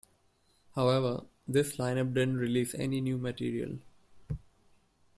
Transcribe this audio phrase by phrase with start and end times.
[0.73, 3.77] However, this line-up didn't release any new material.